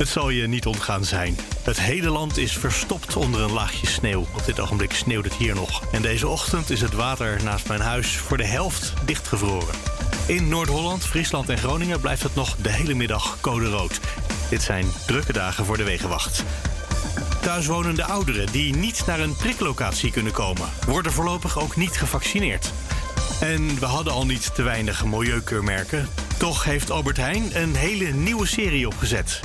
[0.00, 1.36] Het zal je niet ontgaan zijn.
[1.62, 4.20] Het hele land is verstopt onder een laagje sneeuw.
[4.20, 5.82] Op dit ogenblik sneeuwt het hier nog.
[5.92, 9.74] En deze ochtend is het water naast mijn huis voor de helft dichtgevroren.
[10.26, 14.00] In Noord-Holland, Friesland en Groningen blijft het nog de hele middag code rood.
[14.50, 16.44] Dit zijn drukke dagen voor de wegenwacht.
[17.40, 22.72] Thuiswonende ouderen die niet naar een priklocatie kunnen komen, worden voorlopig ook niet gevaccineerd.
[23.40, 26.08] En we hadden al niet te weinig milieukeurmerken.
[26.38, 29.40] Toch heeft Albert Heijn een hele nieuwe serie opgezet.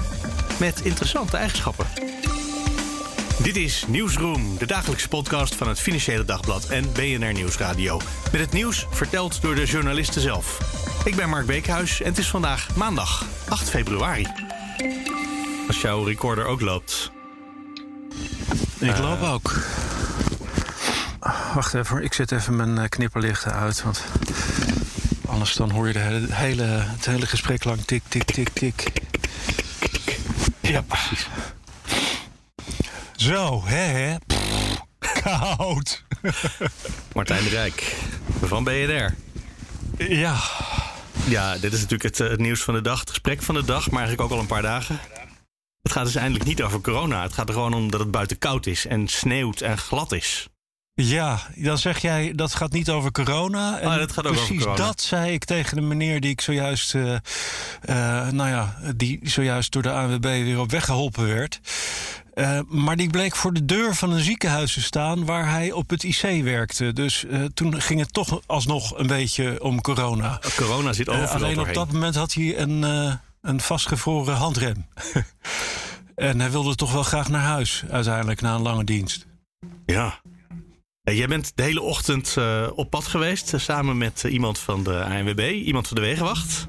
[0.60, 1.86] Met interessante eigenschappen.
[3.44, 8.02] Dit is Nieuwsroom, de dagelijkse podcast van het Financiële Dagblad en BNR Nieuwsradio.
[8.32, 10.60] Met het nieuws verteld door de journalisten zelf.
[11.06, 14.28] Ik ben Mark Beekhuis en het is vandaag maandag 8 februari.
[15.68, 17.12] Als jouw recorder ook loopt.
[18.80, 19.54] Ik loop ook.
[21.54, 23.84] Wacht even, ik zet even mijn eh, knipperlichten uit.
[23.84, 24.04] Want
[25.28, 29.05] anders dan hoor je de hele, hele, het hele gesprek lang tik, tik, tik, tik.
[30.74, 31.28] Ja, precies.
[33.16, 34.16] Zo, hè, hè.
[34.28, 36.04] Pff, koud.
[37.14, 37.96] Martijn de Rijk
[38.42, 39.16] van BNR.
[39.98, 40.38] Ja,
[41.28, 43.66] Ja, dit is natuurlijk het, eh, het nieuws van de dag, het gesprek van de
[43.66, 45.00] dag, maar eigenlijk ook al een paar dagen.
[45.82, 47.22] Het gaat dus eindelijk niet over corona.
[47.22, 50.48] Het gaat er gewoon om dat het buiten koud is en sneeuwt en glad is.
[50.96, 53.80] Ja, dan zeg jij dat gaat niet over corona.
[53.80, 54.86] En Ah, dat gaat ook over precies corona.
[54.86, 57.22] dat zei ik tegen de meneer die ik zojuist, eh, eh,
[58.32, 61.60] nou ja, die zojuist door de ANWB weer op weg geholpen werd.
[62.34, 65.90] Eh, maar die bleek voor de deur van een ziekenhuis te staan waar hij op
[65.90, 66.94] het IC werkte.
[66.94, 70.40] Dus toen ging het toch alsnog een beetje om corona.
[70.56, 72.82] Corona zit overal alleen op dat moment had hij een,
[73.42, 74.86] een vastgevroren handrem.
[76.16, 79.26] en hij wilde toch wel graag naar huis, uiteindelijk, na een lange dienst.
[79.86, 80.20] Ja.
[81.06, 84.60] Ja, Jij bent de hele ochtend eh, op pad geweest, eh, samen met eh, iemand
[84.60, 86.68] van de ANWB, iemand van de Wegenwacht.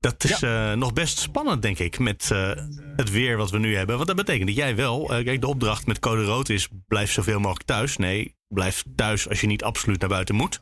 [0.00, 2.50] Dat is eh, nog best spannend, denk ik, met eh,
[2.96, 3.94] het weer wat we nu hebben.
[3.94, 7.12] Want dat betekent dat jij wel, eh, kijk, de opdracht met code rood is: blijf
[7.12, 7.96] zoveel mogelijk thuis.
[7.96, 10.60] Nee, blijf thuis als je niet absoluut naar buiten moet.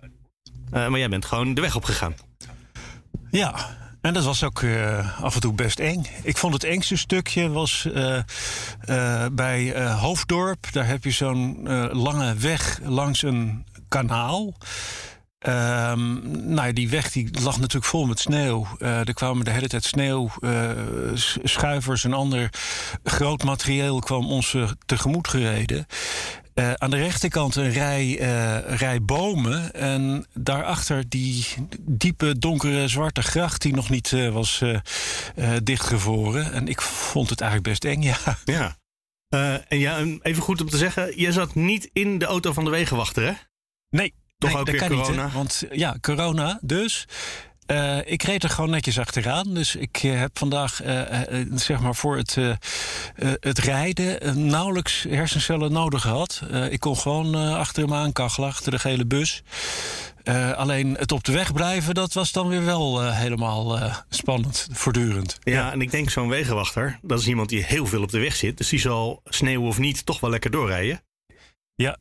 [0.71, 2.15] Eh, maar jij bent gewoon de weg opgegaan.
[3.31, 6.05] Ja, en dat was ook eh, af en toe best eng.
[6.23, 8.17] Ik vond het engste stukje was eh,
[8.81, 10.73] eh, bij Hoofddorp.
[10.73, 14.55] Daar heb je zo'n lange weg langs een kanaal.
[15.39, 16.19] Ehm,
[16.55, 18.67] nou die weg die lag natuurlijk vol met sneeuw.
[18.79, 20.71] Eh, er kwamen de hele tijd sneeuw, eh,
[21.15, 22.51] s- schuivers en ander
[23.05, 25.87] groot materieel kwam ons tegemoet gereden.
[26.55, 29.73] Eh, aan de rechterkant een rij, eh, rij bomen.
[29.73, 31.47] En daarachter die
[31.81, 34.63] diepe, donkere, zwarte gracht die nog niet eh, was
[35.63, 36.53] dichtgevroren.
[36.53, 38.19] En ik vond het eigenlijk best eng, ja.
[38.45, 38.77] Ja.
[39.69, 42.65] En ja, en even goed om te zeggen: jij zat niet in de auto van
[42.65, 43.33] de Wegenwachter, hè?
[43.91, 45.25] Nee, Toch nee, ook dat weer kan corona?
[45.25, 45.33] niet.
[45.33, 47.07] Want ja, corona dus.
[47.67, 49.55] Eh, ik reed er gewoon netjes achteraan.
[49.55, 51.21] Dus ik eh, heb vandaag, eh,
[51.55, 52.37] zeg maar, voor het,
[53.41, 56.43] het rijden nauwelijks hersencellen nodig gehad.
[56.51, 59.43] Eh, ik kon gewoon achter hem aankachelen, achter de gele bus.
[60.57, 65.39] Alleen het op de weg blijven, dat was dan weer wel helemaal spannend, voortdurend.
[65.43, 68.37] Ja, en ik denk zo'n wegenwachter, dat is iemand die heel veel op de weg
[68.37, 68.57] zit.
[68.57, 71.01] Dus die zal sneeuw of niet toch wel lekker doorrijden.
[71.77, 71.97] Ja,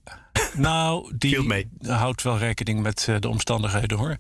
[0.54, 4.18] nou, die houdt wel rekening met eh, de omstandigheden hoor.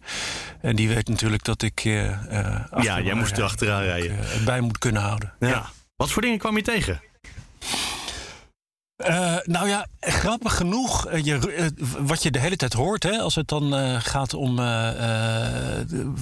[0.62, 1.80] En die weet natuurlijk dat ik.
[1.86, 4.18] eh, eh, Ja, jij moest er achteraan rijden.
[4.46, 5.34] bij moet kunnen houden.
[5.40, 5.70] Ja.
[5.96, 7.02] Wat voor dingen kwam je tegen?
[8.96, 11.66] Eh, nou ja, grappig genoeg, eh, je, eh,
[12.00, 14.56] wat je de hele tijd hoort, hè, als het dan gaat om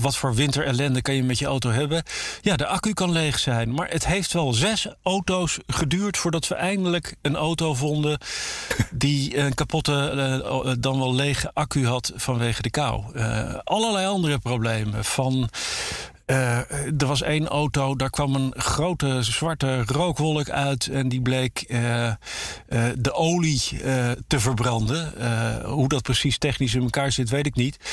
[0.01, 2.03] wat voor winterellende kan je met je auto hebben.
[2.41, 6.55] Ja, de accu kan leeg zijn, maar het heeft wel zes auto's geduurd voordat we
[6.55, 8.17] eindelijk een auto vonden
[8.91, 13.19] die een kapotte, dan wel lege accu had vanwege de kou.
[13.63, 15.49] Allerlei andere problemen van.
[16.31, 16.57] Eh,
[16.97, 20.87] er was één auto, daar kwam een grote zwarte rookwolk uit.
[20.87, 22.15] En die bleek eh, eh,
[22.97, 25.17] de olie eh, te verbranden.
[25.17, 27.77] Eh, hoe dat precies technisch in elkaar zit, weet ik niet.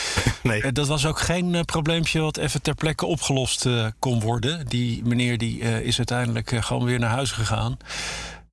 [0.42, 0.62] Nee.
[0.62, 4.66] Eh, dat was ook geen eh, probleempje wat even ter plekke opgelost eh, kon worden.
[4.68, 7.76] Die meneer die, eh, is uiteindelijk eh, gewoon weer naar huis gegaan.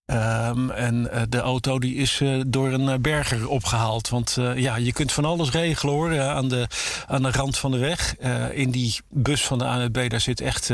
[0.06, 4.10] Ehm, en eh, de auto die is eh, door een eh, berger opgehaald.
[4.10, 6.20] Want ja, je kunt van alles regelen hoor.
[6.20, 6.68] aan, de,
[7.08, 8.16] aan de rand van de weg.
[8.52, 10.72] In die bus van de ANWB daar zit echt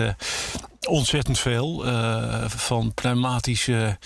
[0.87, 1.83] ontzettend veel.
[2.47, 3.97] van pneumatische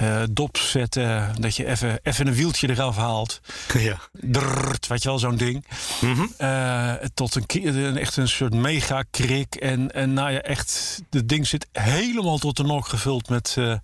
[0.00, 1.32] eh dops zetten.
[1.40, 3.40] Dat je even, even een wieltje eraf haalt.
[3.78, 3.98] Ja.
[4.12, 5.64] Drrrt, weet je wel, zo'n ding.
[6.00, 6.26] Mhm.
[6.36, 9.54] Eh, tot een, ki- een, echt een soort mega krik.
[9.54, 13.74] En, en nou ja, echt, het ding zit helemaal tot de nok gevuld met, eh,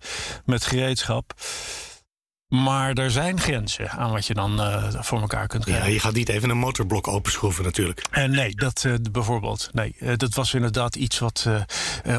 [0.45, 1.35] met gereedschap.
[2.49, 5.87] Maar er zijn grenzen aan wat je dan uh, voor elkaar kunt krijgen.
[5.87, 8.03] Ja, je gaat niet even een motorblok openschroeven natuurlijk.
[8.13, 9.71] Uh, nee, dat uh, bijvoorbeeld.
[9.73, 11.49] Nee, dat was inderdaad iets wat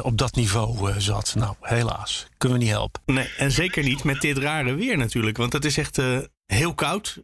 [0.02, 1.34] op dat niveau zat.
[1.34, 2.26] Nou, helaas.
[2.38, 3.02] Kunnen we niet helpen.
[3.06, 5.36] Nee, en zeker niet met dit rare weer natuurlijk.
[5.36, 6.00] Want het is echt
[6.46, 7.22] heel koud.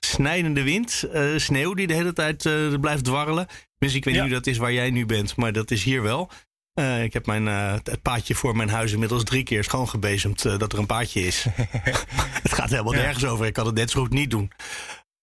[0.00, 1.04] snijdende wind.
[1.36, 2.48] sneeuw die de hele tijd
[2.80, 3.46] blijft dwarrelen.
[3.78, 5.36] Dus ik weet niet hoe dat is waar jij nu bent.
[5.36, 6.30] Maar dat is hier wel.
[6.74, 10.58] Uh, ik heb mijn, uh, het paadje voor mijn huis inmiddels drie keer schoongebezemd uh,
[10.58, 11.46] dat er een paadje is.
[12.42, 13.00] het gaat helemaal ja.
[13.00, 13.46] nergens over.
[13.46, 14.52] Ik kan het net zo goed niet doen.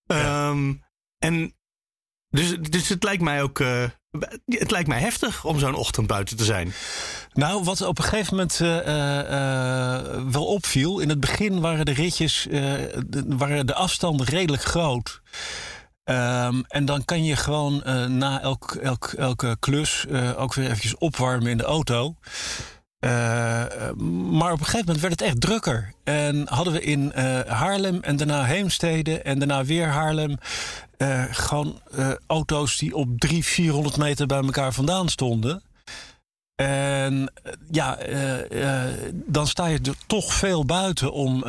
[0.03, 0.49] Ja.
[0.49, 0.83] Um,
[1.17, 1.55] en
[2.29, 3.59] dus, dus het lijkt mij ook.
[4.45, 6.73] het lijkt mij heftig om zo'n ochtend buiten te zijn.
[7.33, 8.57] Nou, wat op een gegeven moment
[10.33, 10.99] wel opviel.
[10.99, 12.47] In het begin waren de ritjes.
[12.49, 15.21] De, waren de afstanden redelijk groot.
[16.05, 20.65] Um, en dan kan je gewoon uh, na elk, elk, elke klus uh, ook weer
[20.65, 22.15] eventjes opwarmen in de auto.
[22.99, 23.09] Uh,
[24.31, 25.93] maar op een gegeven moment werd het echt drukker.
[26.03, 27.11] En hadden we in
[27.47, 30.37] Haarlem en daarna Heemstede en daarna weer Haarlem...
[31.31, 31.81] gewoon
[32.27, 35.63] auto's die op 300, 400 meter bij elkaar vandaan stonden...
[36.61, 41.43] En eh, ja, uh, uh, dan sta je er toch veel buiten om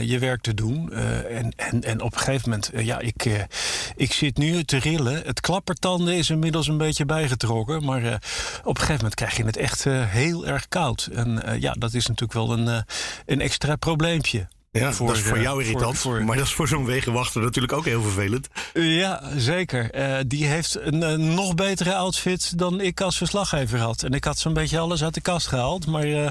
[0.00, 0.92] je werk te doen.
[0.92, 3.46] en, en, en op een gegeven moment, ja, ik,
[3.96, 5.22] ik zit nu te rillen.
[5.24, 7.84] Het klappertanden is inmiddels een beetje bijgetrokken.
[7.84, 8.20] Maar
[8.64, 11.08] op een gegeven moment krijg je het echt heel erg koud.
[11.12, 12.84] En ja, dat is natuurlijk wel een,
[13.26, 14.48] een extra probleempje.
[14.80, 15.98] Ja, voor, dat is voor jou irritant.
[15.98, 16.24] Voor, voor...
[16.24, 18.48] Maar dat is voor zo'n wegenwachter natuurlijk ook heel vervelend.
[18.72, 19.94] Ja, zeker.
[19.94, 24.02] Uh, die heeft een, een, nog betere outfit dan ik als verslaggever had.
[24.02, 25.86] En ik had zo'n beetje alles uit de kast gehaald.
[25.86, 26.28] Maar uh,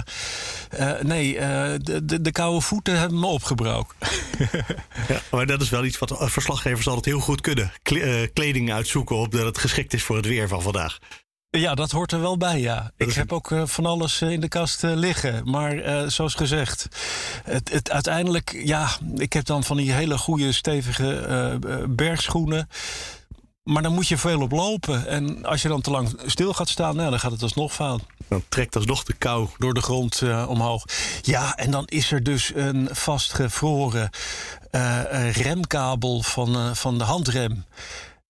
[0.80, 1.34] uh, nee,
[1.80, 3.96] de, de, de, koude voeten hebben me opgebroken.
[5.08, 7.72] ja, maar dat is wel iets wat verslaggevers altijd heel goed kunnen.
[8.34, 11.00] Kleding uitzoeken op dat het geschikt is voor het weer van vandaag.
[11.60, 12.92] Ja, dat hoort er wel bij, ja.
[12.98, 15.50] Ik heb ook uh, van alles uh, in de kast uh, liggen.
[15.50, 16.88] Maar zoals gezegd,
[17.44, 21.60] het, het, uiteindelijk, ja, ik heb dan van die hele goede, stevige
[21.90, 22.70] bergschoenen.
[23.64, 25.08] Maar dan moet je veel op lopen.
[25.08, 28.02] En als je dan te lang stil gaat staan, nou, dan gaat het alsnog fout.
[28.28, 30.86] Dan trekt alsnog de kou door de grond omhoog.
[31.22, 34.10] Ja, en dan is er dus een vastgevroren
[35.32, 37.66] remkabel van, van de handrem.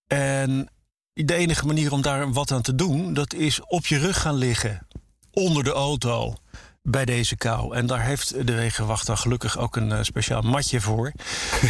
[0.08, 0.70] En
[1.14, 4.36] de enige manier om daar wat aan te doen, dat is op je rug gaan
[4.36, 4.88] liggen.
[5.32, 6.36] Onder de auto.
[6.82, 7.76] Bij deze kou.
[7.76, 11.12] En daar heeft de wegenwachter gelukkig ook een uh, speciaal matje voor.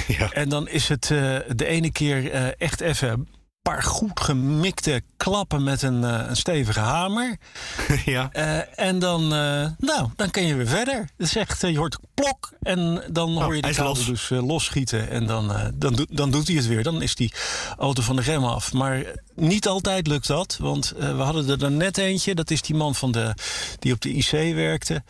[0.08, 0.32] Ja.
[0.32, 3.28] En dan is het uh, de ene keer uh, echt even
[3.64, 7.38] paar goed gemikte klappen met een, uh, een stevige hamer.
[8.06, 8.30] ja.
[8.34, 11.10] Uh, en dan, uh, nou, dan kun je weer verder.
[11.18, 14.06] Het zegt, je hoort plok en dan oh, hoor je de kabel los.
[14.06, 15.10] dus losschieten.
[15.10, 16.84] En dan, dan, dan doet hij het weer.
[16.84, 17.34] Dan is die
[17.78, 18.74] auto van de rem af.
[18.74, 19.04] Maar
[19.36, 20.58] niet altijd lukt dat.
[20.60, 22.36] Want we hadden er dan net eentje.
[22.36, 23.34] Dat is die man van de,
[23.80, 25.04] die op de IC werkte.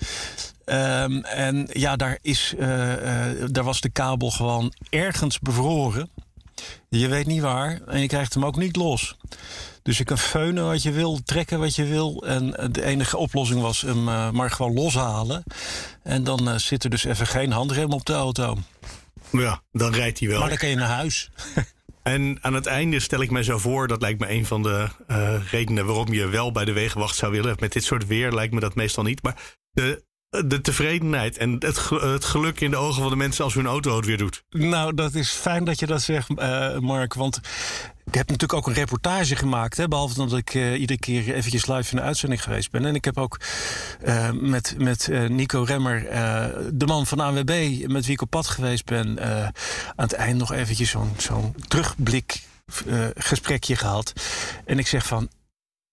[0.65, 2.53] Um, en ja, daar, is,
[3.47, 6.09] daar was de kabel gewoon ergens bevroren.
[6.89, 9.15] Je weet niet waar en je krijgt hem ook niet los.
[9.81, 12.23] Dus je kan feunen wat je wil, trekken wat je wil.
[12.27, 15.43] En de enige oplossing was hem uh, maar gewoon loshalen.
[16.03, 18.57] En dan uh, zit er dus even geen handrem op de auto.
[19.31, 20.39] Ja, dan rijdt hij wel.
[20.39, 21.29] Maar dan kan je naar huis.
[22.03, 24.87] En aan het einde stel ik mij zo voor, dat lijkt me een van de
[25.07, 27.55] uh, redenen waarom je wel bij de wegenwacht zou willen.
[27.59, 29.23] Met dit soort weer lijkt me dat meestal niet.
[29.23, 30.03] Maar de
[30.45, 33.95] de tevredenheid en het, het geluk in de ogen van de mensen als hun auto
[33.95, 34.43] het weer doet.
[34.49, 37.13] Nou, dat is fijn dat je dat zegt, uh, Mark.
[37.13, 37.39] Want
[38.05, 39.77] ik heb natuurlijk ook een reportage gemaakt.
[39.77, 42.85] Hè, behalve dat ik uh, iedere keer eventjes live in de uitzending geweest ben.
[42.85, 43.39] En ik heb ook
[44.05, 46.01] uh, met, met Nico Remmer,
[46.73, 49.21] de man van AWB, met wie ik op pad geweest ben,
[49.95, 52.41] aan het eind nog eventjes zo'n zo'n terugblik
[53.15, 54.13] gesprekje gehad.
[54.65, 55.29] En ik zeg van,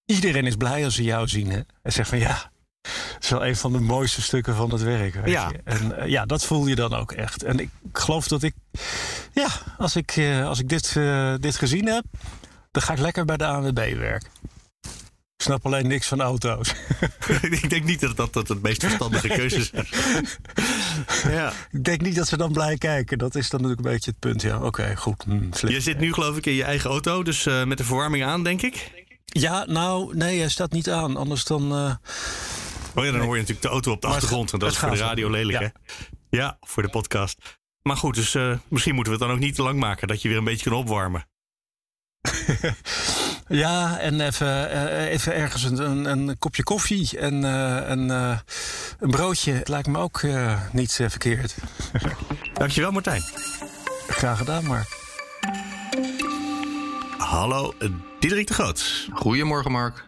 [0.06, 1.50] iedereen is blij als ze jou zien.
[1.50, 1.61] Hè?
[1.82, 2.50] Hij zegt van ja,
[2.82, 5.14] het is wel een van de mooiste stukken van het werk.
[5.14, 5.49] Weet ja.
[5.49, 5.60] Je.
[5.64, 7.42] En uh, ja, dat voel je dan ook echt.
[7.42, 8.54] En ik geloof dat ik,
[9.32, 12.04] ja, als ik, uh, als ik dit, uh, dit gezien heb,
[12.70, 14.30] dan ga ik lekker bij de ANWB werken.
[15.37, 16.75] Ik snap alleen niks van auto's.
[17.62, 19.70] ik denk niet dat dat, dat het meest verstandige keuze is.
[21.37, 21.52] ja.
[21.70, 23.18] Ik denk niet dat ze dan blij kijken.
[23.18, 24.42] Dat is dan natuurlijk een beetje het punt.
[24.42, 25.25] Ja, oké, goed.
[25.25, 28.44] Hm, je zit nu geloof ik in je eigen auto, dus met de verwarming aan,
[28.44, 29.04] denk ik.
[29.25, 31.16] Ja, nou, nee, hij staat niet aan.
[31.16, 31.99] Anders dan.
[32.94, 34.52] Oh ja, dan hoor je natuurlijk de auto op de achtergrond.
[34.52, 35.64] En dat is voor de radio lelijk, ja.
[35.64, 35.97] hè?
[36.30, 37.59] Ja, voor de podcast.
[37.82, 40.09] Maar goed, dus uh, misschien moeten we het dan ook niet te lang maken.
[40.09, 41.28] Dat je weer een beetje kan opwarmen.
[43.64, 48.09] ja, en even, uh, even ergens een, een, een, kopje koffie en een,
[48.99, 49.52] een broodje.
[49.52, 50.23] Het lijkt me ook
[50.73, 51.54] niet verkeerd.
[52.52, 53.23] Dankjewel, Martijn.
[54.09, 54.99] Graag gedaan, Mark.
[57.18, 57.75] Hallo,
[58.20, 59.09] Diederik de Groot.
[59.12, 60.04] Goedemorgen, Mark.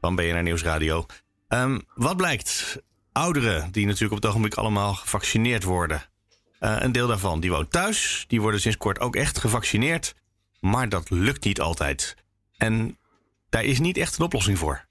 [0.00, 1.06] Van BNR Nieuwsradio.
[1.48, 2.82] Um, wat blijkt?
[3.12, 6.02] Ouderen die natuurlijk op het ogenblik allemaal gevaccineerd worden.
[6.58, 8.24] een deel daarvan die woont thuis.
[8.28, 10.14] Die worden sinds kort ook echt gevaccineerd.
[10.60, 12.16] Maar dat lukt niet altijd.
[12.56, 12.98] En
[13.48, 14.86] daar is niet echt een oplossing voor.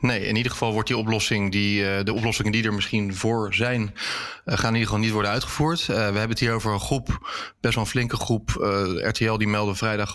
[0.00, 3.54] Nee, in ieder geval wordt die oplossing, die, uh, de oplossingen die er misschien voor
[3.54, 5.80] zijn, uh, gaan in ieder geval niet worden uitgevoerd.
[5.80, 7.30] Uh, we hebben het hier over een groep,
[7.60, 8.50] best wel een flinke groep.
[8.94, 10.14] RTL die meldde vrijdag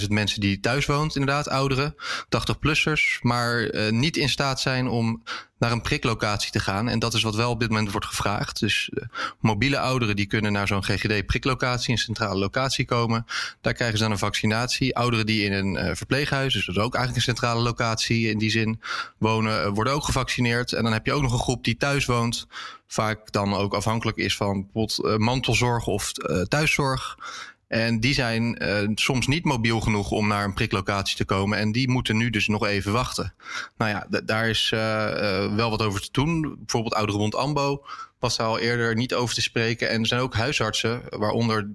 [0.00, 1.94] 150.000 mensen die thuis woont, inderdaad, ouderen,
[2.24, 5.22] 80-plussers, maar niet in staat zijn om
[5.58, 6.88] naar een priklocatie te gaan.
[6.88, 8.60] En dat is wat wel op dit moment wordt gevraagd.
[8.60, 9.04] Dus uh,
[9.40, 13.26] mobiele ouderen die kunnen naar zo'n GGD-priklocatie, een centrale locatie komen.
[13.60, 14.96] Daar krijgen ze dan een vaccinatie.
[14.96, 18.38] Ouderen die in een uh, verpleeghuis, dus dat is ook eigenlijk een centrale locatie in
[18.38, 18.80] die zin,
[19.18, 20.72] wonen, uh, worden ook gevaccineerd.
[20.72, 22.46] En dan heb je ook nog een groep die thuis woont.
[22.86, 26.12] Vaak dan ook afhankelijk is van bijvoorbeeld mantelzorg of
[26.48, 27.16] thuiszorg.
[27.68, 31.58] En die zijn uh, soms niet mobiel genoeg om naar een priklocatie te komen.
[31.58, 33.34] En die moeten nu dus nog even wachten.
[33.76, 36.56] Nou ja, daar is uh, uh, wel wat over te doen.
[36.58, 37.86] Bijvoorbeeld Ouderbond Ambo
[38.18, 39.88] was daar al eerder niet over te spreken.
[39.88, 41.70] En er zijn ook huisartsen, waaronder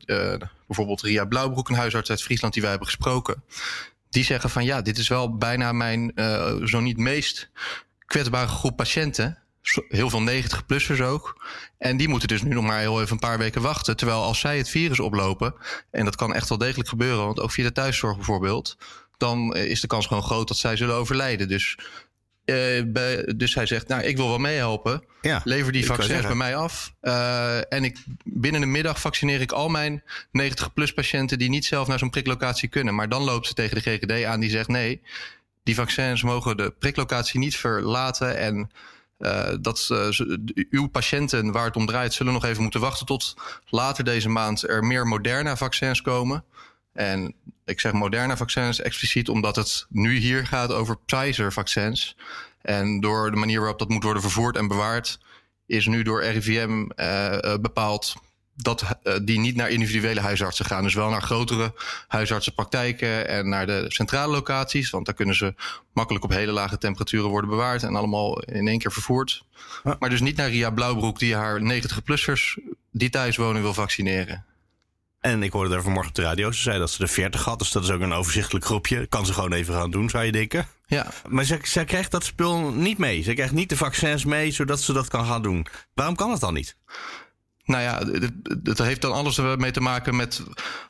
[0.67, 3.43] bijvoorbeeld Ria Blauwbroek, een huisarts uit Friesland die wij hebben gesproken.
[4.09, 6.11] Die zeggen van ja, dit is wel bijna mijn
[6.63, 7.49] zo niet meest
[8.05, 9.42] kwetsbare groep patiënten
[9.87, 11.45] heel veel 90-plussers ook.
[11.77, 13.97] En die moeten dus nu nog maar heel even een paar weken wachten.
[13.97, 15.55] Terwijl als zij het virus oplopen,
[15.91, 18.77] en dat kan echt wel degelijk gebeuren, want ook via de thuiszorg bijvoorbeeld,
[19.17, 21.47] dan is de kans gewoon groot dat zij zullen overlijden.
[21.47, 21.77] Dus,
[22.45, 22.55] uh,
[22.85, 25.03] bij, dus hij zegt, nou, ik wil wel meehelpen.
[25.21, 26.93] Ja, Lever die vaccins bij mij af.
[27.01, 30.03] Uh, en ik, binnen de middag vaccineer ik al mijn
[30.41, 32.95] 90-plus patiënten die niet zelf naar zo'n priklocatie kunnen.
[32.95, 35.01] Maar dan loopt ze tegen de GGD aan die zegt, nee,
[35.63, 38.71] die vaccins mogen de priklocatie niet verlaten en
[39.23, 39.87] uh, dat
[40.69, 43.35] uw patiënten waar het om draait zullen nog even moeten wachten tot
[43.69, 46.43] later deze maand er meer moderne vaccins komen.
[46.93, 52.17] En ik zeg moderne vaccins expliciet omdat het nu hier gaat over Pfizer-vaccins.
[52.61, 55.19] En door de manier waarop dat moet worden vervoerd en bewaard,
[55.65, 58.15] is nu door RIVM uh, bepaald
[58.55, 60.83] dat uh, die niet naar individuele huisartsen gaan.
[60.83, 61.73] Dus wel naar grotere
[62.07, 64.89] huisartsenpraktijken en naar de centrale locaties.
[64.89, 65.53] Want daar kunnen ze
[65.93, 69.43] makkelijk op hele lage temperaturen worden bewaard en allemaal in één keer vervoerd.
[69.99, 72.57] Maar dus niet naar Ria Blauwbroek die haar 90-plussers
[72.91, 74.45] die thuis wonen wil vaccineren.
[75.19, 76.51] En ik hoorde daar vanmorgen op de radio.
[76.51, 77.59] Ze zei dat ze de 40 had.
[77.59, 79.07] Dus dat is ook een overzichtelijk groepje.
[79.07, 80.67] Kan ze gewoon even gaan doen, zou je denken.
[80.85, 81.07] Ja.
[81.27, 83.21] Maar ze, zij krijgt dat spul niet mee.
[83.21, 85.65] Ze krijgt niet de vaccins mee, zodat ze dat kan gaan doen.
[85.93, 86.75] Waarom kan het dan niet?
[87.65, 88.01] Nou ja,
[88.63, 90.43] het heeft dan alles mee te maken met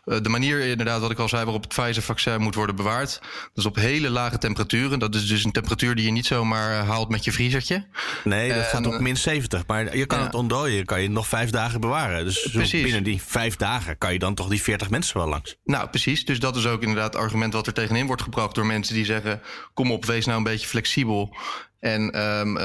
[0.06, 3.22] eh, de manier, inderdaad, wat ik al zei, waarop het Pfizer-vaccin moet worden bewaard.
[3.54, 5.00] Dus op hele lage temperaturen.
[5.00, 7.86] Dat is dus een temperatuur die je niet zomaar eh, haalt met je vriezertje.
[8.24, 9.68] Nee, dat en, gaat op min 70.
[9.68, 10.26] Maar je kan ja.
[10.26, 12.26] het ontdooien, kan je nog vijf dagen bewaren.
[12.26, 15.56] Dus binnen die vijf dagen kan je dan toch die 40 mensen wel langs.
[15.64, 16.26] Nou, precies.
[16.26, 19.06] Dus dat is ook inderdaad het argument wat er tegenin wordt gebracht door mensen die
[19.06, 19.42] zeggen:
[19.74, 21.36] kom op, wees nou een beetje flexibel.
[21.84, 22.64] En um, uh,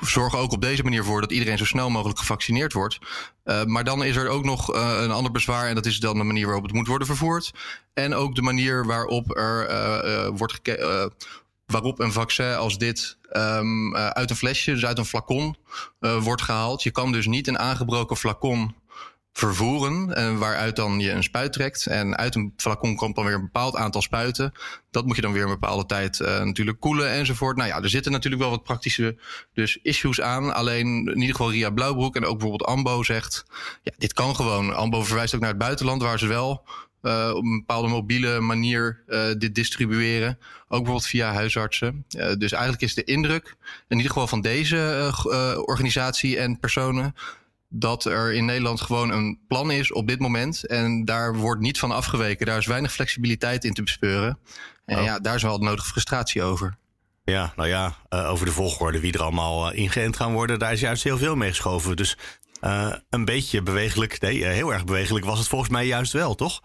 [0.00, 2.98] zorg ook op deze manier voor dat iedereen zo snel mogelijk gevaccineerd wordt.
[3.44, 5.68] Uh, maar dan is er ook nog uh, een ander bezwaar.
[5.68, 7.52] En dat is dan de manier waarop het moet worden vervoerd.
[7.94, 11.12] En ook de manier waarop er wordt gekeken
[11.66, 15.56] waarop een vaccin als dit um, uit een flesje, dus uit een flacon,
[15.98, 16.82] wordt gehaald.
[16.82, 18.74] Je kan dus niet een aangebroken flacon
[19.32, 20.14] vervoeren.
[20.14, 21.86] En waaruit dan je een spuit trekt.
[21.86, 24.52] En uit een flacon komt dan weer een bepaald aantal spuiten.
[24.90, 27.56] Dat moet je dan weer een bepaalde tijd uh, natuurlijk koelen enzovoort.
[27.56, 29.18] Nou ja, er zitten natuurlijk wel wat praktische
[29.54, 30.54] dus issues aan.
[30.54, 33.44] Alleen in ieder geval Ria Blauwbroek en ook bijvoorbeeld Ambo zegt...
[33.82, 34.74] ja, dit kan gewoon.
[34.74, 36.64] Ambo verwijst ook naar het buitenland waar ze wel...
[37.02, 39.02] Uh, op een bepaalde mobiele manier
[39.38, 40.38] dit distribueren.
[40.62, 42.04] Ook bijvoorbeeld via huisartsen.
[42.38, 43.56] Dus eigenlijk is de indruk,
[43.88, 45.10] in ieder geval van deze
[45.64, 47.14] organisatie en personen,
[47.74, 50.66] dat er in Nederland gewoon een plan is op dit moment.
[50.66, 52.46] En daar wordt niet van afgeweken.
[52.46, 54.38] Daar is weinig flexibiliteit in te bespeuren.
[54.84, 55.04] En oh.
[55.04, 56.76] ja, daar is wel de nodige frustratie over.
[57.24, 60.72] Ja, nou ja, uh, over de volgorde wie er allemaal uh, ingeënt gaan worden, daar
[60.72, 61.96] is juist heel veel mee geschoven.
[61.96, 62.16] Dus
[62.60, 66.60] uh, een beetje bewegelijk, nee, heel erg bewegelijk was het volgens mij juist wel, toch?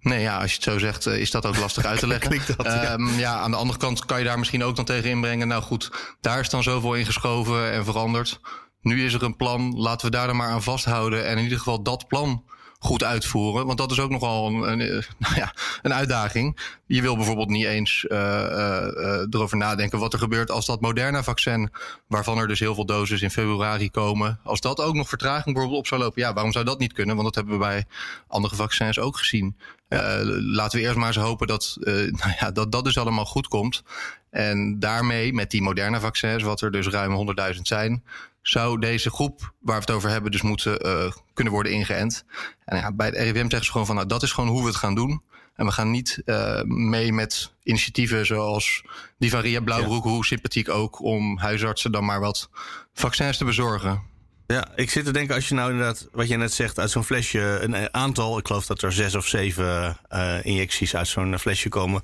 [0.00, 2.56] Nee, ja, als je het zo zegt, is dat ook lastig uit te leggen.
[2.56, 2.92] dat, ja.
[2.92, 5.48] Um, ja, aan de andere kant kan je daar misschien ook dan tegen inbrengen.
[5.48, 8.40] Nou goed, daar is dan zoveel in geschoven en veranderd.
[8.86, 11.26] Nu is er een plan, laten we daar dan maar aan vasthouden.
[11.26, 12.44] En in ieder geval dat plan
[12.78, 13.66] goed uitvoeren.
[13.66, 14.78] Want dat is ook nogal een, een,
[15.18, 16.58] nou ja, een uitdaging.
[16.86, 21.70] Je wil bijvoorbeeld niet eens uh, uh, erover nadenken wat er gebeurt als dat Moderna-vaccin,
[22.06, 25.80] waarvan er dus heel veel doses in februari komen, als dat ook nog vertraging bijvoorbeeld
[25.80, 26.22] op zou lopen.
[26.22, 27.14] Ja, waarom zou dat niet kunnen?
[27.16, 27.84] Want dat hebben we bij
[28.28, 29.56] andere vaccins ook gezien.
[29.88, 31.76] Laten we eerst maar eens hopen dat,
[32.20, 33.82] nou ja, dat dat dus allemaal goed komt.
[34.30, 38.02] En daarmee, met die Moderna-vaccins, wat er dus ruim 100.000 zijn,
[38.48, 42.24] zou deze groep waar we het over hebben dus moeten uh, kunnen worden ingeënt.
[42.64, 44.66] En ja, bij het RIVM zeggen ze gewoon van nou, dat is gewoon hoe we
[44.66, 45.22] het gaan doen.
[45.54, 48.82] En we gaan niet uh, mee met initiatieven zoals
[49.18, 50.10] die van Ria Blauwbroek, ja.
[50.10, 52.50] hoe sympathiek ook, om huisartsen dan maar wat
[52.92, 54.02] vaccins te bezorgen.
[54.46, 57.04] Ja, ik zit te denken als je nou inderdaad, wat je net zegt, uit zo'n
[57.04, 61.68] flesje een aantal, ik geloof dat er zes of zeven uh, injecties uit zo'n flesje
[61.68, 62.02] komen.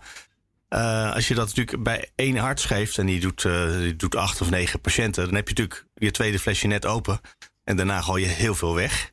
[0.72, 4.16] Uh, als je dat natuurlijk bij één arts geeft en die doet, uh, die doet
[4.16, 7.20] acht of negen patiënten, dan heb je natuurlijk je tweede flesje net open
[7.64, 9.12] en daarna gooi je heel veel weg.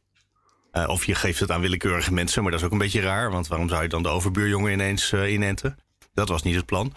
[0.72, 3.32] Uh, of je geeft het aan willekeurige mensen, maar dat is ook een beetje raar,
[3.32, 5.78] want waarom zou je dan de overbuurjongen ineens inenten?
[6.13, 6.94] Dat was niet het plan.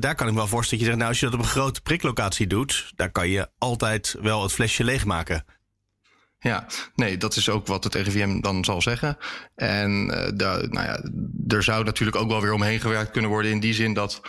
[0.00, 1.50] Daar kan ik me wel voorstellen dat je zegt, nou, als je dat op een
[1.50, 5.44] grote priklocatie doet, daar kan je altijd wel het flesje leegmaken.
[6.40, 9.18] Ja, nee, dat is ook wat het RIVM dan zal zeggen.
[9.54, 11.10] En uh, nou ja,
[11.48, 14.20] er zou natuurlijk ook wel weer omheen gewerkt kunnen worden in die zin dat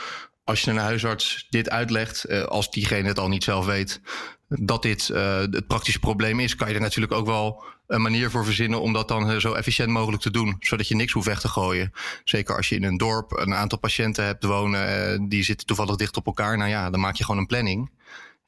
[0.44, 4.02] als je een huisarts dit uitlegt, uh, als diegene het al niet zelf weet,
[4.48, 8.30] dat dit uh, het praktische probleem is, kan je er natuurlijk ook wel een manier
[8.30, 11.40] voor verzinnen om dat dan zo efficiënt mogelijk te doen, zodat je niks hoeft weg
[11.40, 11.92] te gooien.
[12.24, 16.18] Zeker als je in een dorp een aantal patiënten hebt wonen, die zitten toevallig dicht
[16.18, 16.58] op elkaar.
[16.58, 17.92] Nou ja, dan maak je gewoon een planning.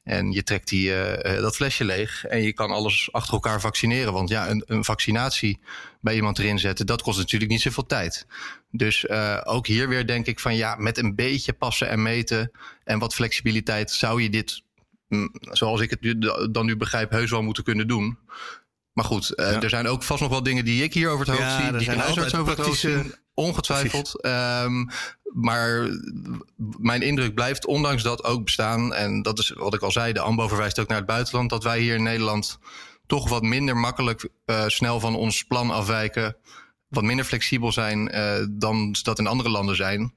[0.02, 4.12] En je trekt die, uh, dat flesje leeg en je kan alles achter elkaar vaccineren.
[4.12, 5.60] Want ja, een, een vaccinatie
[6.00, 8.26] bij iemand erin zetten, dat kost natuurlijk niet zoveel tijd.
[8.70, 12.50] Dus uh, ook hier weer denk ik van ja, met een beetje passen en meten
[12.84, 14.62] en wat flexibiliteit zou je dit,
[15.38, 16.18] zoals ik het nu,
[16.50, 18.18] dan nu begrijp, heus wel moeten kunnen doen.
[18.92, 19.60] Maar goed, uh, ja.
[19.60, 21.78] er zijn ook vast nog wel dingen die ik hier over het hoofd ja, zie.
[21.78, 23.14] Die een huisarts over het hoofd zien.
[23.34, 24.26] Ongetwijfeld.
[24.26, 24.88] Um,
[25.32, 25.88] maar
[26.78, 28.94] mijn indruk blijft, ondanks dat ook bestaan.
[28.94, 31.50] En dat is wat ik al zei, de AMBO verwijst ook naar het buitenland.
[31.50, 32.58] Dat wij hier in Nederland
[33.06, 36.36] toch wat minder makkelijk uh, snel van ons plan afwijken.
[36.88, 40.14] Wat minder flexibel zijn uh, dan dat in andere landen zijn.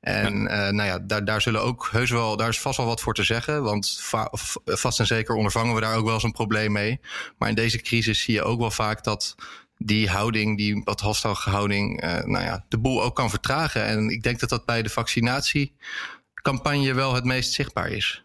[0.00, 0.66] En ja.
[0.66, 3.14] Uh, nou ja, daar, daar zullen ook heus wel, daar is vast wel wat voor
[3.14, 3.62] te zeggen.
[3.62, 4.28] Want va
[4.64, 7.00] vast en zeker ondervangen we daar ook wel eens een probleem mee.
[7.38, 9.34] Maar in deze crisis zie je ook wel vaak dat
[9.76, 13.84] die houding, die wat halstarrige houding, uh, nou ja, de boel ook kan vertragen.
[13.84, 18.24] En ik denk dat dat bij de vaccinatiecampagne wel het meest zichtbaar is.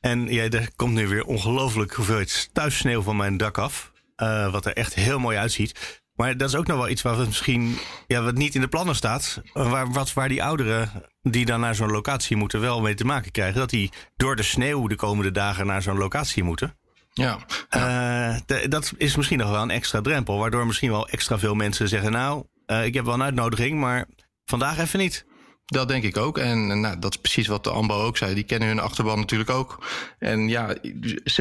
[0.00, 3.92] En ja, er komt nu weer ongelooflijk hoeveelheid stuifsneeuw van mijn dak af.
[4.16, 6.02] Uh, wat er echt heel mooi uitziet.
[6.14, 8.94] Maar dat is ook nog wel iets wat misschien ja, wat niet in de plannen
[8.94, 9.42] staat.
[9.52, 10.90] Waar, wat, waar die ouderen
[11.22, 13.58] die dan naar zo'n locatie moeten wel mee te maken krijgen.
[13.58, 16.76] Dat die door de sneeuw de komende dagen naar zo'n locatie moeten.
[17.12, 17.38] Ja.
[17.70, 18.40] ja.
[18.48, 20.38] Uh, dat is misschien nog wel een extra drempel.
[20.38, 24.06] Waardoor misschien wel extra veel mensen zeggen: Nou, uh, ik heb wel een uitnodiging, maar
[24.44, 25.24] vandaag even niet.
[25.70, 26.38] Dat denk ik ook.
[26.38, 28.34] En nou, dat is precies wat de AMBO ook zei.
[28.34, 29.86] Die kennen hun achterban natuurlijk ook.
[30.18, 30.74] En ja,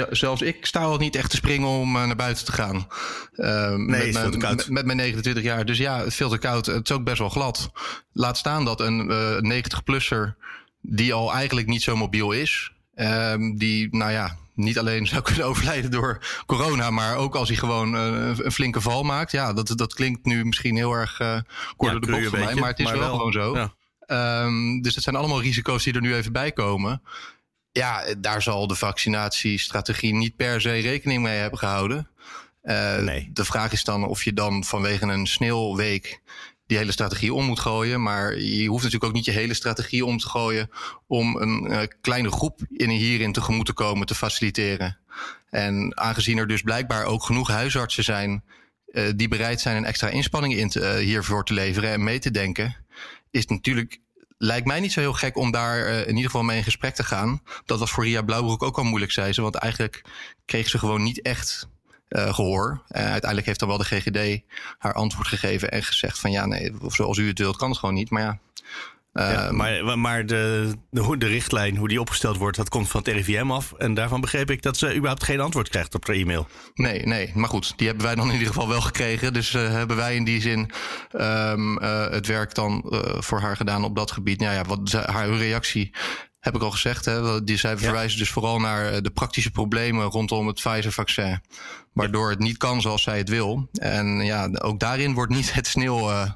[0.10, 2.88] zelfs ik sta al niet echt te springen om uh, naar buiten te gaan.
[3.36, 5.66] Uh, nee, met, mijn, met, met, mijn 29 jaar.
[5.66, 6.66] Dus ja, het veel te koud.
[6.66, 7.72] Het is ook best wel glad.
[8.14, 9.12] Laat staan dat een
[9.44, 10.36] uh, 90-plusser,
[10.82, 15.46] die al eigenlijk niet zo mobiel is, ehm, die, nou ja, niet alleen zou kunnen
[15.50, 19.32] overlijden door corona, maar ook als hij gewoon uh, een flinke val maakt.
[19.32, 21.40] Ja, dat, dat klinkt nu misschien heel erg uh,
[21.76, 23.56] kort ja, door de bocht voor mij, maar het is wel, wel, gewoon zo.
[23.56, 23.74] Ja.
[24.44, 27.02] Um, dus het zijn allemaal risico's die er nu even bij komen.
[27.72, 32.10] Ja, daar zal de vaccinatiestrategie niet per se rekening mee hebben gehouden.
[32.64, 33.30] Uh, nee.
[33.34, 36.22] De vraag is dan of je dan vanwege een sneeuwweek
[36.70, 38.02] die hele strategie om moet gooien.
[38.02, 40.70] Maar je hoeft natuurlijk ook niet je hele strategie om te gooien
[41.08, 44.98] om een uh, kleine groep in hierin tegemoet te komen te faciliteren.
[45.50, 48.44] En aangezien er dus blijkbaar ook genoeg huisartsen zijn
[48.88, 52.20] uh, die bereid zijn een extra inspanning in te, uh, hiervoor te leveren en mee
[52.20, 52.76] te denken,
[53.32, 54.00] is natuurlijk
[54.38, 57.04] lijkt mij niet zo heel gek om daar in ieder geval mee in gesprek te
[57.04, 57.42] gaan.
[57.66, 59.42] Dat was voor Ria Blauwbroek ook al moeilijk, zei ze.
[59.42, 60.02] Want eigenlijk
[60.46, 61.68] kreeg ze gewoon niet echt
[62.10, 62.82] uh, gehoor.
[62.90, 64.42] Uh, uiteindelijk heeft dan wel de GGD
[64.78, 67.96] haar antwoord gegeven en gezegd van ja, nee, zoals u het wilt, kan het gewoon
[67.96, 68.10] niet.
[68.10, 68.40] Maar ja.
[69.14, 73.02] Uh, ja maar maar de, de, de, richtlijn, hoe die opgesteld wordt, dat komt van
[73.04, 73.74] het RIVM af.
[73.78, 76.48] En daarvan begreep ik dat ze überhaupt geen antwoord krijgt op haar e-mail.
[76.74, 77.32] Nee, nee.
[77.36, 79.34] Maar goed, die hebben wij dan in ieder geval wel gekregen.
[79.34, 80.72] Dus uh, hebben wij in die zin
[81.14, 82.84] um, uh, het werk dan
[83.20, 84.40] voor haar gedaan op dat gebied.
[84.40, 85.92] Nou ja, wat haar reactie
[86.40, 87.06] heb ik al gezegd.
[87.06, 88.24] Hè, die, zij verwijzen ja.
[88.24, 91.42] dus vooral naar de praktische problemen rondom het Pfizer-vaccin.
[91.94, 93.70] Waardoor het niet kan zoals zij het wil.
[93.74, 96.32] En ja, ook daarin wordt niet het, sneeuw, uh,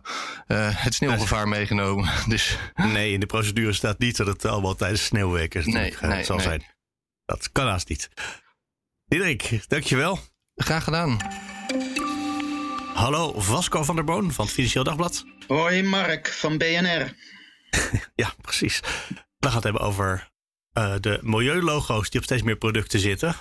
[0.48, 2.10] uh, het sneeuwgevaar meegenomen.
[2.28, 2.58] Dus.
[2.76, 6.46] Nee, in de procedure staat niet dat het allemaal tijdens sneeuwweken nee, nee, zal nee.
[6.46, 6.66] zijn.
[7.26, 8.10] Dat kan haast niet.
[9.06, 10.20] Diederik, dankjewel.
[10.56, 11.18] Graag gedaan.
[12.94, 15.26] Hallo, Vasco van der Boon van het Financieel Dagblad.
[15.48, 17.16] Hoi, Mark van BNR.
[18.16, 18.80] ja, precies.
[19.44, 20.30] We gaan het hebben over
[20.78, 23.36] uh, de milieulogo's die op steeds meer producten zitten.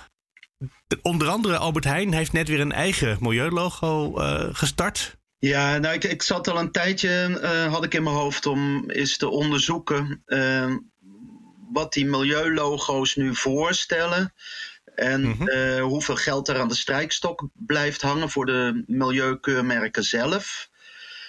[1.01, 5.17] Onder andere Albert Heijn heeft net weer een eigen milieulogo uh, gestart.
[5.39, 8.89] Ja, nou, ik, ik zat al een tijdje, uh, had ik in mijn hoofd om
[8.89, 10.23] eens te onderzoeken
[11.71, 14.33] wat die milieulogo's nu voorstellen.
[14.95, 15.79] En mm -hmm.
[15.79, 20.69] hoeveel geld er aan de strijkstok blijft hangen voor de milieukeurmerken zelf.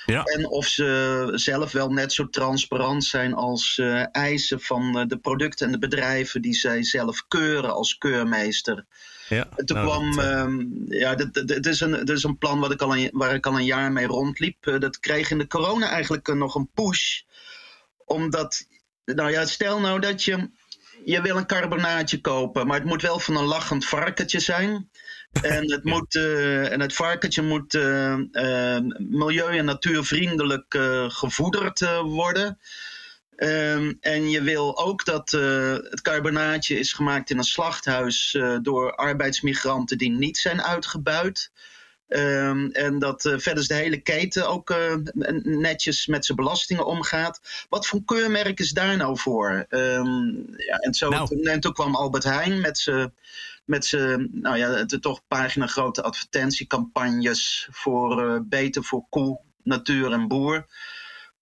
[0.07, 0.23] Ja.
[0.23, 3.81] En of ze zelf wel net zo transparant zijn als
[4.13, 8.85] eisen van de producten en de bedrijven die zij zelf keuren als keurmeester.
[9.29, 11.15] Ja, en toen nou, kwam, ehm, ja,
[11.45, 13.93] het is, een, is een plan wat ik al een, waar ik al een jaar
[13.93, 14.77] mee rondliep.
[14.79, 17.21] dat kreeg in de corona eigenlijk nog een push.
[18.05, 18.67] Omdat,
[19.05, 20.49] nou ja, stel nou dat je
[21.05, 24.91] je wil een carbonaatje kopen, maar het moet wel van een lachend varkentje zijn.
[25.43, 32.59] En het, moet, uh, en het varkentje moet uh, uh, milieu- en natuurvriendelijk gevoederd worden.
[33.37, 35.31] Ehm, en je wil ook dat
[35.91, 41.51] het carbonaatje is gemaakt in een slachthuis door arbeidsmigranten die niet zijn uitgebuit.
[42.09, 44.95] Um, en dat uh, verder de hele keten ook uh,
[45.43, 47.67] netjes met zijn belastingen omgaat.
[47.69, 49.67] Wat voor keurmerk is daar nou voor?
[49.69, 51.43] Um, ja, en, zo, nou.
[51.43, 53.15] en toen kwam Albert Heijn met zijn
[53.65, 60.13] met zijn, nou ja, de toch pagina grote advertentiecampagnes voor uh, beter voor koe, natuur
[60.13, 60.67] en boer.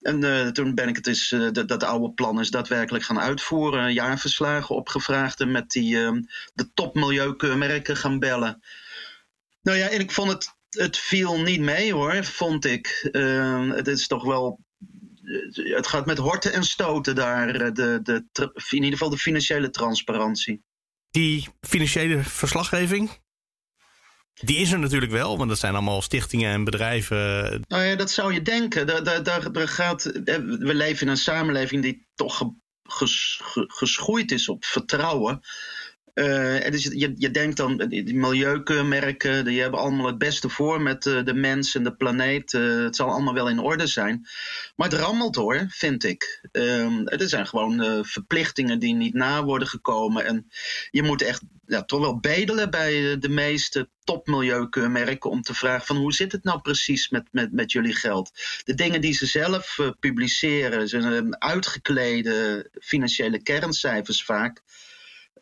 [0.01, 3.93] En toen ben ik het eens, dat, dat oude plan is daadwerkelijk gaan uitvoeren.
[3.93, 6.23] Jaarverslagen opgevraagd en met die, ehm,
[6.55, 8.63] de topmilieukeurmerken gaan bellen.
[9.63, 13.09] Nou ja, en ik vond het, het viel niet mee hoor, vond ik.
[13.13, 14.61] Uh, het is toch wel
[15.53, 19.71] het gaat met horten en stoten daar, eh, de, de, in ieder geval de financiële
[19.71, 20.63] transparantie.
[21.11, 23.11] Die financiële verslaggeving,
[24.35, 27.17] die is er natuurlijk wel, want dat zijn allemaal stichtingen en bedrijven.
[27.69, 28.87] Nou ja, dat zou je denken.
[28.87, 32.51] Daar, daar, daar gaat, eh, we leven in een samenleving die toch
[32.83, 35.41] ges, geschoeid is op vertrouwen.
[36.15, 41.07] Uh, dus je, je denkt dan, die milieukeurmerken, die hebben allemaal het beste voor met
[41.07, 42.53] uh, de mens en de planeet.
[42.53, 44.27] Het zal allemaal wel in orde zijn.
[44.77, 46.49] Maar het rammelt hoor, vind ik.
[46.53, 50.25] Uh, er zijn gewoon verplichtingen die niet na worden gekomen.
[50.25, 50.51] En
[50.91, 55.97] je moet echt ja, toch wel bedelen bij de meeste topmilieukeurmerken om te vragen van
[55.97, 58.31] hoe zit het nou precies met, met, met jullie geld?
[58.65, 64.63] De dingen die ze zelf publiceren, zijn uitgeklede financiële kerncijfers vaak.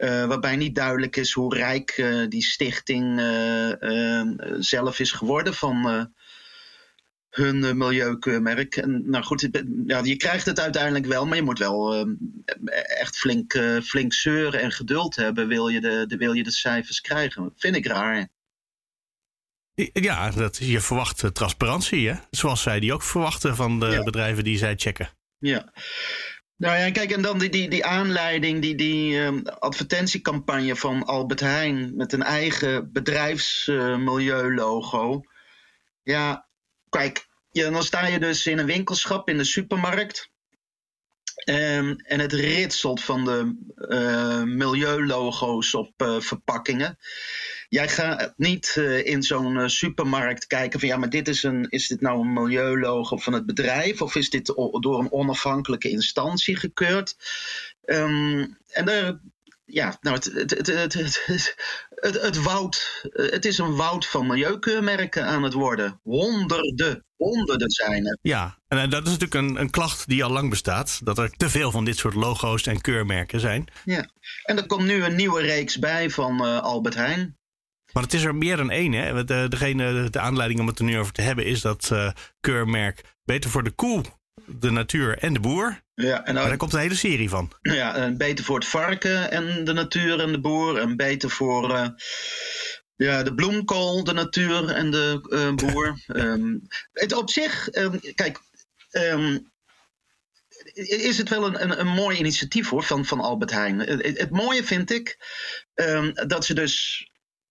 [0.01, 4.23] Uh, waarbij niet duidelijk is hoe rijk uh, die stichting uh,
[4.59, 6.09] zelf is geworden van
[7.31, 8.77] hun milieukeurmerk.
[8.77, 9.49] En, nou goed,
[9.87, 12.07] ja, je krijgt het uiteindelijk wel, maar je moet wel
[13.01, 17.01] echt flink, flink zeuren en geduld hebben, wil je de, de, wil je de cijfers
[17.01, 17.53] krijgen.
[17.57, 18.29] Vind ik raar.
[19.93, 22.15] Ja, dat, je verwacht transparantie, hè?
[22.31, 24.03] zoals zij die ook verwachten van de ja.
[24.03, 25.11] bedrijven die zij checken.
[25.39, 25.73] Ja.
[26.61, 31.41] Nou ja, kijk, en dan die, die, die aanleiding, die, die um, advertentiecampagne van Albert
[31.41, 35.23] Heijn met een eigen bedrijfsmilieulogo.
[36.03, 36.49] Ja,
[36.89, 40.31] kijk, dan sta je dus in een winkelschap in de supermarkt.
[41.45, 46.99] Um, en het ritselt van de uh, milieulogo's op uh, verpakkingen.
[47.71, 51.67] Jij gaat niet uh, in zo'n uh, supermarkt kijken van ja, maar dit is, een,
[51.69, 54.47] is dit nou een milieulogo van het bedrijf of is dit
[54.81, 57.17] door een onafhankelijke instantie gekeurd?
[57.85, 59.21] Um, en er,
[59.65, 61.25] ja, nou, het, het, het, het,
[61.95, 66.01] het, het, woud, het is een woud van milieukeurmerken aan het worden.
[66.03, 68.19] Honderden, honderden zijn er.
[68.23, 71.01] Ja, en dat is natuurlijk een, een klacht die al lang bestaat.
[71.05, 73.69] Dat er te veel van dit soort logo's en keurmerken zijn.
[73.85, 74.09] Ja,
[74.43, 77.39] en er komt nu een nieuwe reeks bij van uh, Albert Heijn.
[77.93, 78.93] Maar het is er meer dan één.
[78.93, 79.25] Hè?
[79.25, 83.05] De, degene, de aanleiding om het er nu over te hebben is dat uh, keurmerk
[83.25, 84.05] beter voor de koe,
[84.47, 85.81] de natuur en de boer.
[85.95, 87.53] Ja, en daar komt een hele serie van.
[87.63, 90.79] Ja, en beter voor het varken en de natuur en de boer.
[90.79, 91.89] En beter voor uh,
[92.97, 96.01] ja, de bloemkool, de natuur en de uh, boer.
[96.07, 98.41] um, het op zich, um, kijk,
[98.91, 99.51] um,
[100.75, 103.79] is het wel een, een, een, mooi initiatief hoor, van, van Albert Heijn.
[103.79, 105.19] Het, het mooie vind ik
[106.27, 107.10] dat ze dus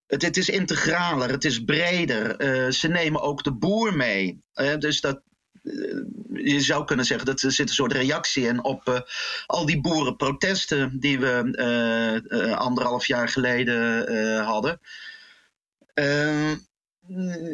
[0.10, 2.42] het, het, is integraler, het is breder.
[2.42, 4.42] Uh, ze nemen ook de boer mee.
[4.56, 5.22] Uh, dus dat,
[5.64, 9.08] uh, je zou kunnen zeggen dat er zit een soort reactie in op
[9.46, 14.80] al die boerenprotesten die we anderhalf jaar geleden hadden.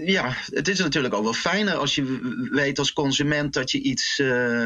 [0.05, 4.15] ja, het is natuurlijk ook wel fijner als je weet als consument dat je iets,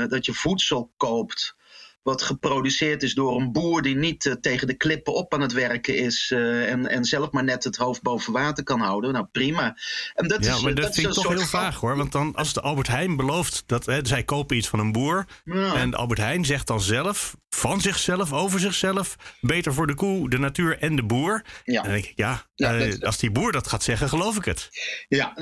[0.07, 1.55] dat je voedsel koopt
[2.03, 5.53] wat geproduceerd is door een boer die niet uh, tegen de klippen op aan het
[5.53, 9.13] werken is uh, en, en zelf maar net het hoofd boven water kan houden.
[9.13, 9.77] Nou prima.
[10.13, 11.97] En dat ja, is, maar dat, dat vind ik toch heel vaag hoor.
[11.97, 15.25] Want dan als de Albert Heijn belooft dat hè, zij kopen iets van een boer.
[15.43, 15.73] Ja.
[15.73, 20.39] En Albert Heijn zegt dan zelf, van zichzelf, over zichzelf, beter voor de koe, de
[20.39, 21.43] natuur en de boer.
[21.63, 21.81] Ja.
[21.81, 24.69] Dan denk ik, ja, ja uh, als die boer dat gaat zeggen, geloof ik het.
[25.07, 25.33] Ja,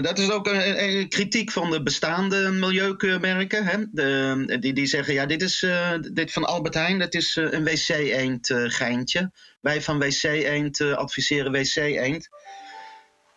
[0.00, 3.64] dat is ook een, een, kritiek van de bestaande milieukeurmerken.
[3.64, 3.76] Hè?
[3.90, 5.66] De, die, die zeggen, ja, dit is
[6.00, 9.30] dit van Albert Heijn, dat is uh, een wc-eend uh, geintje.
[9.60, 12.28] Wij van wc-eend adviseren wc-eend.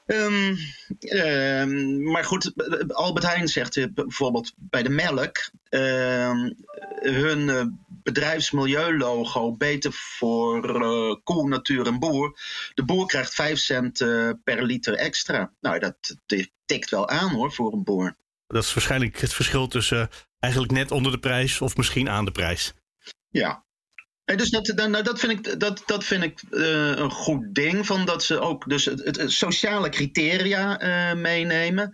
[0.06, 0.58] Um,
[2.12, 2.54] maar goed,
[2.88, 6.32] Albert Heijn zegt bijvoorbeeld bij de melk: uh,
[7.00, 12.40] hun bedrijfsmilieulogo beter voor uh, koe, natuur en boer.
[12.74, 13.98] De boer krijgt 5 cent
[14.44, 15.52] per liter extra.
[15.62, 16.18] Nou, dat
[16.66, 18.16] tikt wel aan hoor voor een boer.
[18.48, 20.10] Dat is waarschijnlijk het verschil tussen
[20.46, 22.74] eigenlijk net onder de prijs of misschien aan de prijs.
[23.30, 23.66] Ja,
[24.26, 27.86] en dus dat, nou, dat vind ik, dat, dat vind ik uh, een goed ding.
[27.86, 31.94] Van dat ze ook dus het, het sociale criteria uh, meenemen.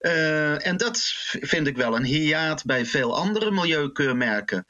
[0.00, 1.00] Uh, en dat
[1.40, 4.66] vind ik wel een hiaat bij veel andere milieukeurmerken.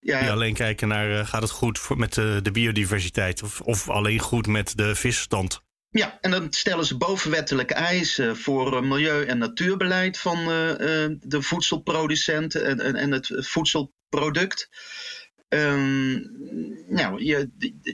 [0.00, 0.30] Ja.
[0.30, 4.46] Alleen kijken naar gaat het goed voor, met de, de biodiversiteit of, of alleen goed
[4.46, 5.62] met de visstand.
[5.92, 10.46] Ja, en dan stellen ze bovenwettelijke eisen voor milieu- en natuurbeleid van uh,
[11.20, 14.68] de voedselproducenten en, en, en het voedselproduct.
[15.48, 16.30] Um,
[16.88, 17.50] nou, je,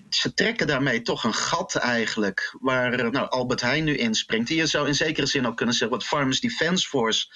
[0.09, 4.49] ze trekken daarmee toch een gat eigenlijk, waar nou, Albert Heijn nu inspringt.
[4.49, 7.27] Je zou in zekere zin ook kunnen zeggen wat Farmers Defence Force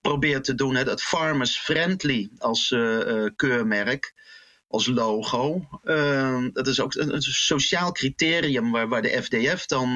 [0.00, 0.74] probeert te doen.
[0.74, 2.68] Hè, dat Farmers Friendly als
[3.36, 4.14] keurmerk,
[4.72, 5.68] als logo.
[5.84, 9.90] Uh, dat is ook een, sociaal criterium waar, waar de FDF dan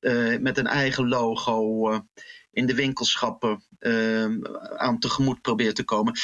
[0.00, 1.90] uh, met een eigen logo
[2.50, 4.24] in de winkelschappen uh,
[4.76, 6.18] aan tegemoet probeert te komen.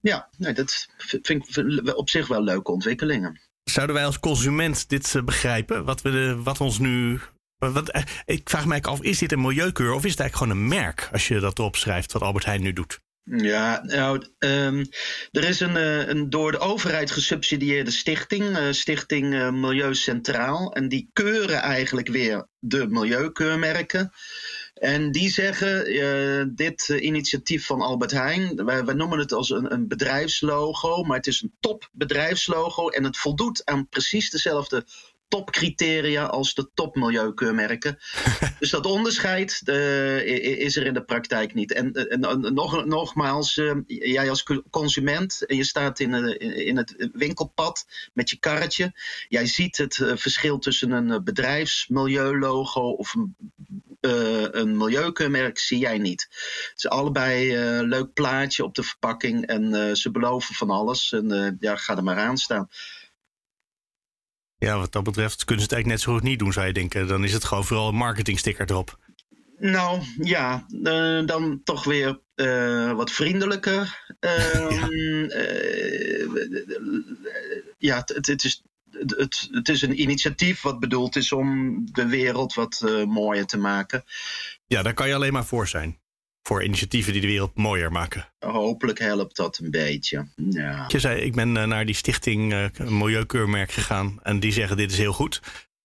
[0.00, 3.40] Ja, nee, dat vind ik op zich wel leuke ontwikkelingen.
[3.64, 5.84] Zouden wij als consument dit begrijpen?
[5.84, 7.20] Wat, we de, wat ons nu.
[7.58, 10.80] Wat, ik vraag me af, is dit een milieukeur of is het eigenlijk gewoon een
[10.80, 13.00] merk als je dat opschrijft wat Albert Heijn nu doet?
[13.24, 14.86] Ja, nou, um,
[15.30, 20.72] er is een, uh, een, door de overheid gesubsidieerde stichting, uh, Stichting uh, Milieu Centraal.
[20.72, 24.12] En die keuren eigenlijk weer de milieukeurmerken.
[24.74, 29.88] En die zeggen, dit initiatief van Albert Heijn, wij, wij, noemen het als een, een
[29.88, 34.84] bedrijfslogo, maar het is een topbedrijfslogo en het voldoet aan precies dezelfde
[35.32, 37.98] topcriteria als de topmilieukeurmerken.
[38.58, 40.26] dus dat onderscheid uh,
[40.58, 41.72] is er in de praktijk niet.
[41.72, 47.08] En, en nog, nogmaals, uh, jij als consument en je staat in, uh, in het
[47.12, 48.92] winkelpad met je karretje.
[49.28, 53.36] Jij ziet het verschil tussen een bedrijfsmilieulogo of een,
[54.50, 56.26] een milieukeurmerk, zie jij niet.
[56.30, 61.12] Het is allebei een leuk plaatje op de verpakking en ze beloven van alles.
[61.12, 62.68] En ja, ga er maar aan staan.
[64.62, 66.72] Ja, wat dat betreft kunnen ze het eigenlijk net zo goed niet doen, zou je
[66.72, 67.06] denken.
[67.06, 68.98] Dan is het gewoon vooral een marketingsticker erop.
[69.58, 74.04] Nou ja, uh, dan toch weer uh, wat vriendelijker.
[74.20, 74.70] Uh,
[77.78, 82.06] ja, ja het, het, is, het, het is een initiatief wat bedoeld is om de
[82.06, 84.04] wereld wat mooier te maken.
[84.66, 86.01] Ja, daar kan je alleen maar voor zijn
[86.42, 88.28] voor initiatieven die de wereld mooier maken.
[88.38, 90.26] Hopelijk helpt dat een beetje.
[90.36, 90.84] Ja.
[90.88, 94.90] Je zei, ik ben eh, naar die stichting uh, Milieukeurmerk gegaan en die zeggen dit
[94.90, 95.40] is heel goed.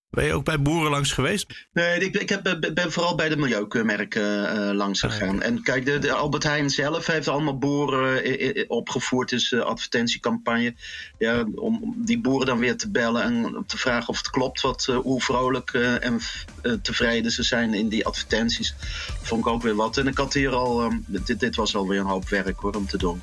[0.09, 1.67] Ben je ook bij boeren langs geweest?
[1.73, 5.41] Nee, ik, ik heb, ben vooral bij de milieukeurmerken uh, langs ah, gegaan.
[5.41, 10.75] En kijk, de, de, Albert Heijn zelf heeft allemaal boeren uh, opgevoerd in zijn advertentiecampagne.
[11.17, 14.87] Ja, om die boeren dan weer te bellen en te vragen of het klopt wat,
[14.89, 16.19] uh, hoe vrolijk en
[16.81, 18.75] tevreden ze zijn in die advertenties.
[19.21, 19.97] Vond ik ook weer wat.
[19.97, 22.97] En ik had hier al, dit, dit was alweer een hoop werk hoor, om te
[22.97, 23.21] doen.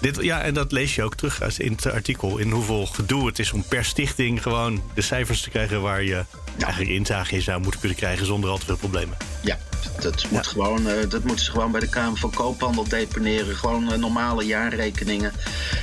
[0.00, 2.38] Dit, ja, en dat lees je ook terug in het artikel.
[2.38, 6.24] In hoeveel gedoe het is om per stichting gewoon de cijfers te krijgen waar je
[6.56, 6.64] ja.
[6.64, 9.16] eigenlijk inzage in zou moeten kunnen krijgen zonder al te veel problemen.
[9.42, 9.58] Ja,
[10.00, 10.50] dat, moet ja.
[10.50, 13.56] gewoon, uh, dat moeten ze gewoon bij de Kamer van Koophandel deponeren.
[13.56, 15.32] Gewoon uh, normale jaarrekeningen.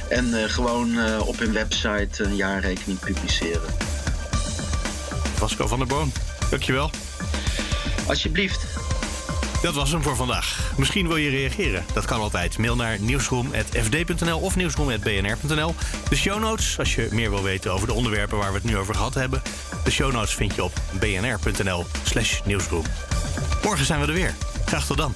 [0.09, 3.75] En uh, gewoon op hun website een jaarrekening publiceren.
[5.35, 6.11] Vasco van der Boom,
[6.49, 6.89] dankjewel.
[8.07, 8.86] Alsjeblieft.
[9.61, 10.71] Dat was hem voor vandaag.
[10.77, 11.85] Misschien wil je reageren.
[11.93, 12.57] Dat kan altijd.
[12.57, 15.75] Mail naar nieuwsroom.fd.nl of nieuwsroom.bnr.nl.
[16.09, 18.77] De show notes, als je meer wil weten over de onderwerpen waar we het nu
[18.77, 19.41] over gehad hebben.
[19.83, 22.83] De show notes vind je op bnr.nl slash nieuwsroom.
[23.63, 24.35] Morgen zijn we er weer.
[24.65, 25.15] Graag tot dan.